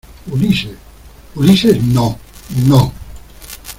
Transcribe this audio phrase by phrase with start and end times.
[0.31, 0.71] Ulises.¡
[1.35, 2.17] Ulises, no!¡
[2.65, 2.91] no!